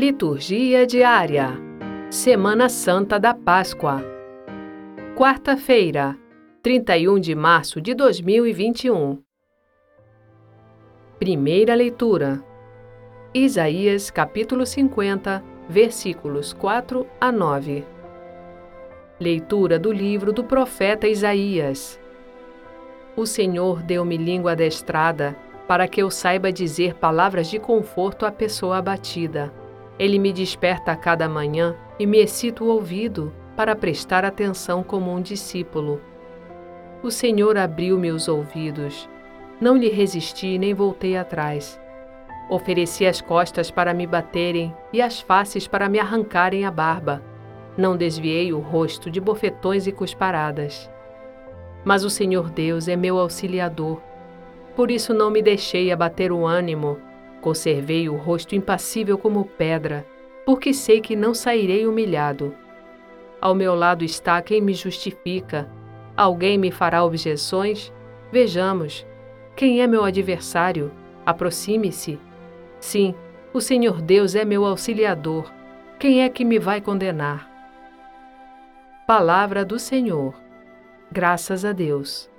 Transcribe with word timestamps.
Liturgia 0.00 0.86
diária. 0.86 1.50
Semana 2.08 2.70
Santa 2.70 3.20
da 3.20 3.34
Páscoa. 3.34 4.02
Quarta-feira, 5.14 6.16
31 6.62 7.20
de 7.20 7.34
março 7.34 7.82
de 7.82 7.92
2021. 7.92 9.22
Primeira 11.18 11.74
leitura. 11.74 12.42
Isaías 13.34 14.10
capítulo 14.10 14.64
50, 14.64 15.44
versículos 15.68 16.54
4 16.54 17.06
a 17.20 17.30
9. 17.30 17.84
Leitura 19.20 19.78
do 19.78 19.92
livro 19.92 20.32
do 20.32 20.42
profeta 20.42 21.06
Isaías. 21.06 22.00
O 23.14 23.26
Senhor 23.26 23.82
deu-me 23.82 24.16
língua 24.16 24.52
adestrada 24.52 25.36
para 25.68 25.86
que 25.86 26.00
eu 26.00 26.10
saiba 26.10 26.50
dizer 26.50 26.94
palavras 26.94 27.50
de 27.50 27.58
conforto 27.58 28.24
à 28.24 28.32
pessoa 28.32 28.78
abatida. 28.78 29.59
Ele 30.00 30.18
me 30.18 30.32
desperta 30.32 30.92
a 30.92 30.96
cada 30.96 31.28
manhã 31.28 31.76
e 31.98 32.06
me 32.06 32.18
excita 32.20 32.64
o 32.64 32.68
ouvido 32.68 33.30
para 33.54 33.76
prestar 33.76 34.24
atenção 34.24 34.82
como 34.82 35.12
um 35.12 35.20
discípulo. 35.20 36.00
O 37.02 37.10
Senhor 37.10 37.58
abriu-me 37.58 38.10
os 38.10 38.26
ouvidos. 38.26 39.06
Não 39.60 39.76
lhe 39.76 39.90
resisti 39.90 40.56
nem 40.56 40.72
voltei 40.72 41.18
atrás. 41.18 41.78
Ofereci 42.48 43.04
as 43.04 43.20
costas 43.20 43.70
para 43.70 43.92
me 43.92 44.06
baterem 44.06 44.74
e 44.90 45.02
as 45.02 45.20
faces 45.20 45.68
para 45.68 45.86
me 45.86 45.98
arrancarem 45.98 46.64
a 46.64 46.70
barba. 46.70 47.22
Não 47.76 47.94
desviei 47.94 48.54
o 48.54 48.58
rosto 48.58 49.10
de 49.10 49.20
bofetões 49.20 49.86
e 49.86 49.92
cusparadas. 49.92 50.90
Mas 51.84 52.04
o 52.04 52.10
Senhor 52.10 52.48
Deus 52.48 52.88
é 52.88 52.96
meu 52.96 53.18
auxiliador 53.18 54.00
por 54.80 54.90
isso 54.90 55.12
não 55.12 55.30
me 55.30 55.42
deixei 55.42 55.92
abater 55.92 56.32
o 56.32 56.46
ânimo, 56.46 56.96
conservei 57.40 58.08
o 58.08 58.16
rosto 58.16 58.54
impassível 58.54 59.18
como 59.18 59.44
pedra, 59.44 60.06
porque 60.46 60.72
sei 60.72 61.00
que 61.00 61.16
não 61.16 61.34
sairei 61.34 61.86
humilhado. 61.86 62.54
Ao 63.40 63.54
meu 63.54 63.74
lado 63.74 64.04
está 64.04 64.40
quem 64.42 64.60
me 64.60 64.74
justifica. 64.74 65.68
Alguém 66.16 66.58
me 66.58 66.70
fará 66.70 67.02
objeções? 67.02 67.92
Vejamos. 68.30 69.06
Quem 69.56 69.80
é 69.80 69.86
meu 69.86 70.04
adversário? 70.04 70.92
Aproxime-se. 71.24 72.18
Sim, 72.78 73.14
o 73.52 73.60
Senhor 73.60 74.00
Deus 74.00 74.34
é 74.34 74.44
meu 74.44 74.64
auxiliador. 74.64 75.52
Quem 75.98 76.22
é 76.22 76.28
que 76.28 76.44
me 76.44 76.58
vai 76.58 76.80
condenar? 76.80 77.50
Palavra 79.06 79.64
do 79.64 79.78
Senhor. 79.78 80.34
Graças 81.10 81.64
a 81.64 81.72
Deus. 81.72 82.29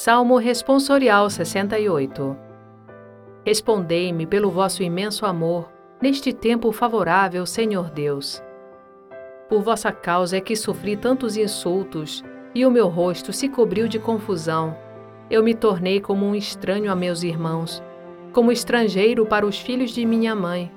Salmo 0.00 0.36
Responsorial 0.36 1.28
68 1.28 2.36
Respondei-me 3.44 4.26
pelo 4.26 4.48
vosso 4.48 4.80
imenso 4.80 5.26
amor, 5.26 5.72
neste 6.00 6.32
tempo 6.32 6.70
favorável, 6.70 7.44
Senhor 7.44 7.90
Deus. 7.90 8.40
Por 9.48 9.60
vossa 9.60 9.90
causa 9.90 10.36
é 10.36 10.40
que 10.40 10.54
sofri 10.54 10.96
tantos 10.96 11.36
insultos, 11.36 12.22
e 12.54 12.64
o 12.64 12.70
meu 12.70 12.86
rosto 12.86 13.32
se 13.32 13.48
cobriu 13.48 13.88
de 13.88 13.98
confusão. 13.98 14.76
Eu 15.28 15.42
me 15.42 15.52
tornei 15.52 16.00
como 16.00 16.24
um 16.24 16.34
estranho 16.36 16.92
a 16.92 16.94
meus 16.94 17.24
irmãos, 17.24 17.82
como 18.32 18.52
estrangeiro 18.52 19.26
para 19.26 19.44
os 19.44 19.58
filhos 19.58 19.90
de 19.90 20.06
minha 20.06 20.32
mãe, 20.32 20.70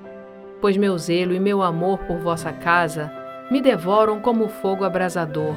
pois 0.60 0.76
meu 0.76 0.98
zelo 0.98 1.32
e 1.32 1.38
meu 1.38 1.62
amor 1.62 2.00
por 2.08 2.18
vossa 2.18 2.52
casa 2.52 3.12
me 3.52 3.62
devoram 3.62 4.18
como 4.18 4.48
fogo 4.48 4.82
abrasador, 4.82 5.54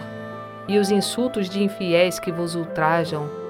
e 0.67 0.77
os 0.77 0.91
insultos 0.91 1.49
de 1.49 1.63
infiéis 1.63 2.19
que 2.19 2.31
vos 2.31 2.53
ultrajam 2.53 3.43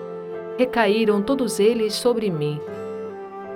recaíram 0.57 1.21
todos 1.21 1.59
eles 1.59 1.93
sobre 1.93 2.29
mim. 2.29 2.59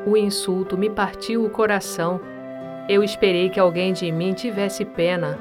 O 0.06 0.18
insulto 0.18 0.78
me 0.78 0.90
partiu 0.90 1.44
o 1.44 1.50
coração. 1.50 2.20
Eu 2.88 3.04
esperei 3.04 3.50
que 3.50 3.60
alguém 3.60 3.94
de 3.94 4.12
mim 4.12 4.34
tivesse 4.34 4.84
pena. 4.84 5.38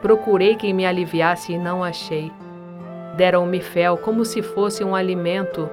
Procurei 0.00 0.54
quem 0.56 0.72
me 0.74 0.84
aliviasse 0.84 1.52
e 1.52 1.58
não 1.58 1.82
achei. 1.82 2.30
Deram-me 3.16 3.60
fel 3.60 3.96
como 3.96 4.24
se 4.24 4.42
fosse 4.42 4.84
um 4.84 4.94
alimento. 4.94 5.68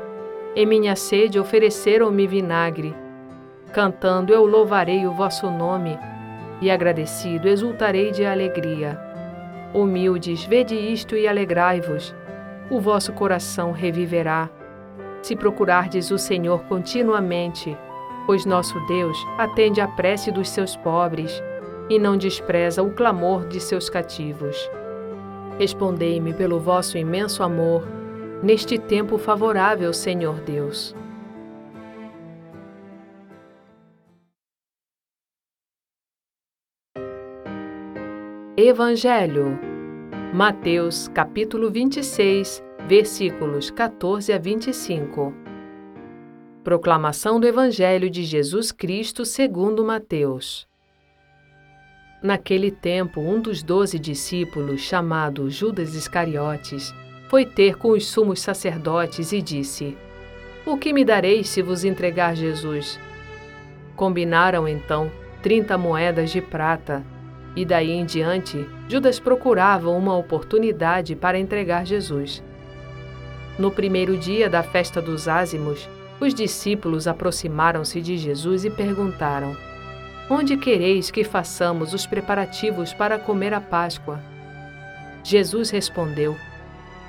Em 0.55 0.65
minha 0.65 0.95
sede 0.95 1.39
ofereceram-me 1.39 2.27
vinagre. 2.27 2.95
Cantando 3.73 4.33
eu 4.33 4.45
louvarei 4.45 5.07
o 5.07 5.13
vosso 5.13 5.49
nome, 5.49 5.97
e 6.61 6.69
agradecido 6.69 7.47
exultarei 7.47 8.11
de 8.11 8.25
alegria. 8.25 8.99
Humildes, 9.73 10.43
vede 10.43 10.75
isto 10.75 11.15
e 11.15 11.27
alegrai-vos. 11.27 12.13
O 12.69 12.79
vosso 12.79 13.13
coração 13.13 13.71
reviverá 13.71 14.49
se 15.21 15.35
procurardes 15.35 16.11
o 16.11 16.17
Senhor 16.17 16.63
continuamente, 16.63 17.77
pois 18.25 18.45
nosso 18.45 18.79
Deus 18.87 19.17
atende 19.37 19.81
à 19.81 19.87
prece 19.87 20.31
dos 20.31 20.49
seus 20.49 20.75
pobres 20.75 21.41
e 21.89 21.99
não 21.99 22.17
despreza 22.17 22.81
o 22.81 22.91
clamor 22.91 23.47
de 23.47 23.59
seus 23.59 23.89
cativos. 23.89 24.69
Respondei-me 25.59 26.33
pelo 26.33 26.59
vosso 26.59 26.97
imenso 26.97 27.43
amor, 27.43 27.83
neste 28.41 28.77
tempo 28.77 29.17
favorável, 29.17 29.93
Senhor 29.93 30.39
Deus. 30.41 30.95
Evangelho 38.57 39.59
Mateus 40.33 41.07
capítulo 41.09 41.71
26 41.71 42.63
versículos 42.87 43.69
14 43.69 44.33
a 44.33 44.37
25. 44.37 45.33
Proclamação 46.63 47.39
do 47.39 47.47
Evangelho 47.47 48.09
de 48.09 48.23
Jesus 48.23 48.71
Cristo 48.71 49.25
segundo 49.25 49.83
Mateus. 49.83 50.67
Naquele 52.21 52.69
tempo, 52.69 53.21
um 53.21 53.39
dos 53.39 53.63
doze 53.63 53.97
discípulos, 53.97 54.81
chamado 54.81 55.49
Judas 55.49 55.95
Iscariotes, 55.95 56.93
foi 57.29 57.45
ter 57.45 57.77
com 57.77 57.91
os 57.91 58.05
sumos 58.05 58.41
sacerdotes 58.41 59.31
e 59.31 59.41
disse: 59.41 59.97
O 60.65 60.77
que 60.77 60.93
me 60.93 61.05
dareis 61.05 61.49
se 61.49 61.61
vos 61.61 61.83
entregar 61.83 62.35
Jesus? 62.35 62.99
Combinaram 63.95 64.67
então 64.67 65.09
trinta 65.41 65.77
moedas 65.77 66.29
de 66.29 66.41
prata, 66.41 67.03
e 67.55 67.65
daí 67.65 67.91
em 67.91 68.05
diante 68.05 68.67
Judas 68.87 69.19
procurava 69.19 69.89
uma 69.89 70.15
oportunidade 70.15 71.15
para 71.15 71.39
entregar 71.39 71.85
Jesus. 71.85 72.43
No 73.61 73.69
primeiro 73.69 74.17
dia 74.17 74.49
da 74.49 74.63
festa 74.63 74.99
dos 74.99 75.27
ázimos, 75.27 75.87
os 76.19 76.33
discípulos 76.33 77.07
aproximaram-se 77.07 78.01
de 78.01 78.17
Jesus 78.17 78.65
e 78.65 78.71
perguntaram: 78.71 79.55
Onde 80.27 80.57
quereis 80.57 81.11
que 81.11 81.23
façamos 81.23 81.93
os 81.93 82.07
preparativos 82.07 82.91
para 82.91 83.19
comer 83.19 83.53
a 83.53 83.61
Páscoa? 83.61 84.19
Jesus 85.23 85.69
respondeu: 85.69 86.35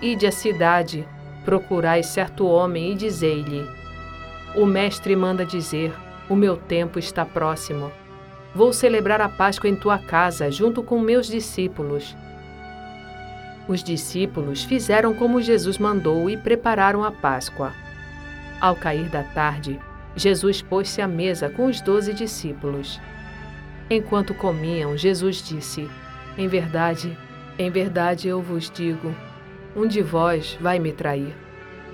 Ide 0.03 0.27
à 0.27 0.31
cidade, 0.31 1.09
procurai 1.43 2.03
certo 2.03 2.47
homem 2.47 2.93
e 2.93 2.97
dizei-lhe: 2.97 3.67
O 4.55 4.67
Mestre 4.67 5.17
manda 5.17 5.47
dizer: 5.47 5.91
O 6.29 6.37
meu 6.37 6.59
tempo 6.59 6.99
está 6.99 7.25
próximo. 7.25 7.91
Vou 8.55 8.75
celebrar 8.75 9.23
a 9.23 9.29
Páscoa 9.31 9.71
em 9.71 9.75
tua 9.75 9.97
casa, 9.97 10.51
junto 10.51 10.83
com 10.83 11.01
meus 11.01 11.29
discípulos. 11.29 12.15
Os 13.73 13.83
discípulos 13.83 14.63
fizeram 14.65 15.15
como 15.15 15.41
Jesus 15.41 15.79
mandou 15.79 16.29
e 16.29 16.37
prepararam 16.37 17.03
a 17.03 17.11
Páscoa. 17.11 17.73
Ao 18.61 18.77
cair 18.77 19.09
da 19.09 19.23
tarde, 19.23 19.81
Jesus 20.15 20.61
pôs-se 20.61 21.01
à 21.01 21.09
mesa 21.09 21.49
com 21.49 21.65
os 21.65 21.81
doze 21.81 22.13
discípulos. 22.13 23.01
Enquanto 23.89 24.35
comiam, 24.35 24.95
Jesus 24.95 25.37
disse: 25.43 25.89
Em 26.37 26.47
verdade, 26.49 27.17
em 27.59 27.71
verdade 27.71 28.29
eu 28.29 28.43
vos 28.43 28.71
digo, 28.71 29.15
um 29.75 29.87
de 29.87 30.03
vós 30.03 30.55
vai 30.61 30.79
me 30.79 30.93
trair. 30.93 31.35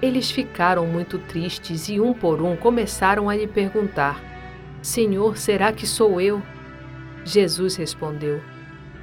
Eles 0.03 0.33
ficaram 0.33 0.85
muito 0.85 1.17
tristes 1.17 1.89
e 1.89 2.01
um 2.01 2.13
por 2.13 2.43
um 2.43 2.57
começaram 2.57 3.31
a 3.31 3.37
lhe 3.37 3.47
perguntar: 3.47 4.21
Senhor, 4.83 5.37
será 5.37 5.73
que 5.73 5.87
sou 5.87 6.21
eu? 6.21 6.43
Jesus 7.25 7.77
respondeu: 7.77 8.41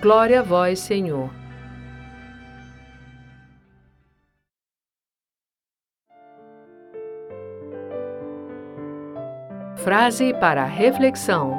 Glória 0.00 0.40
a 0.40 0.42
vós, 0.42 0.80
Senhor. 0.80 1.30
Frase 9.82 10.32
para 10.34 10.64
reflexão: 10.64 11.58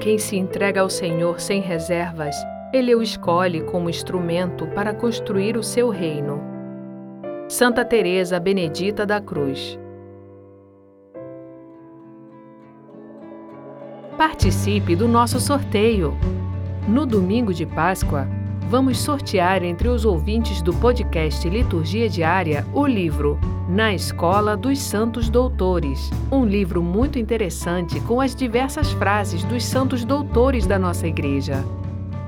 Quem 0.00 0.18
se 0.18 0.36
entrega 0.36 0.80
ao 0.80 0.88
Senhor 0.88 1.38
sem 1.38 1.60
reservas, 1.60 2.34
Ele 2.72 2.94
o 2.94 3.02
escolhe 3.02 3.60
como 3.62 3.90
instrumento 3.90 4.66
para 4.68 4.94
construir 4.94 5.56
o 5.58 5.62
seu 5.62 5.90
reino. 5.90 6.42
Santa 7.46 7.84
Teresa 7.84 8.40
Benedita 8.40 9.04
da 9.04 9.20
Cruz. 9.20 9.78
Participe 14.16 14.96
do 14.96 15.06
nosso 15.06 15.38
sorteio. 15.38 16.16
No 16.86 17.06
domingo 17.06 17.54
de 17.54 17.64
Páscoa, 17.64 18.28
vamos 18.68 18.98
sortear 18.98 19.62
entre 19.62 19.88
os 19.88 20.04
ouvintes 20.04 20.60
do 20.60 20.70
podcast 20.74 21.48
Liturgia 21.48 22.10
Diária 22.10 22.66
o 22.74 22.86
livro 22.86 23.40
Na 23.66 23.94
Escola 23.94 24.54
dos 24.54 24.78
Santos 24.80 25.30
Doutores, 25.30 26.10
um 26.30 26.44
livro 26.44 26.82
muito 26.82 27.18
interessante 27.18 27.98
com 28.00 28.20
as 28.20 28.36
diversas 28.36 28.92
frases 28.92 29.42
dos 29.44 29.64
santos 29.64 30.04
doutores 30.04 30.66
da 30.66 30.78
nossa 30.78 31.06
igreja. 31.06 31.64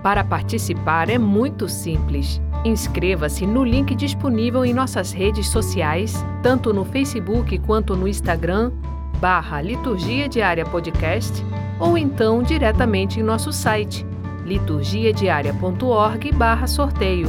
Para 0.03 0.25
participar 0.25 1.11
é 1.11 1.19
muito 1.19 1.69
simples. 1.69 2.41
Inscreva-se 2.65 3.47
no 3.47 3.63
link 3.63 3.95
disponível 3.95 4.65
em 4.65 4.73
nossas 4.73 5.13
redes 5.13 5.49
sociais, 5.49 6.25
tanto 6.43 6.73
no 6.73 6.87
Facebook 6.87 7.59
quanto 7.59 7.95
no 7.95 8.09
Instagram, 8.09 8.73
barra 9.21 9.61
Liturgia 9.61 10.31
Diária 10.31 10.65
Podcast, 10.65 11.45
ou 11.79 11.99
então 11.99 12.43
diretamente 12.43 13.21
em 13.21 13.23
nosso 13.23 13.53
site 13.53 14.07
liturgiadiaria.org/sorteio. 14.47 17.29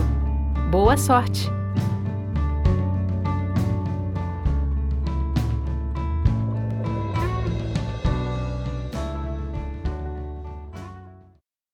Boa 0.69 0.95
sorte! 0.95 1.56